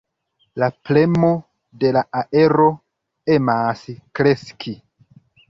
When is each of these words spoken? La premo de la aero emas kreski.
La 0.61 0.69
premo 0.87 1.29
de 1.83 1.91
la 1.97 2.03
aero 2.23 2.67
emas 3.37 3.85
kreski. 4.21 4.77